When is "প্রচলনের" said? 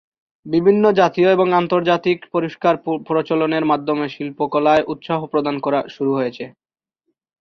3.07-3.63